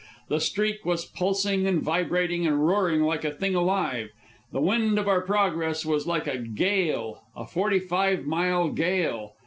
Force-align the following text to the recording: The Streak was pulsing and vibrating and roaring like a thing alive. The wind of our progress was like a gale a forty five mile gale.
The 0.29 0.39
Streak 0.39 0.83
was 0.83 1.05
pulsing 1.05 1.67
and 1.67 1.79
vibrating 1.79 2.47
and 2.47 2.65
roaring 2.65 3.03
like 3.03 3.23
a 3.23 3.29
thing 3.31 3.53
alive. 3.53 4.09
The 4.51 4.59
wind 4.59 4.97
of 4.97 5.07
our 5.07 5.21
progress 5.21 5.85
was 5.85 6.07
like 6.07 6.25
a 6.25 6.39
gale 6.39 7.21
a 7.35 7.45
forty 7.45 7.77
five 7.77 8.25
mile 8.25 8.69
gale. 8.69 9.35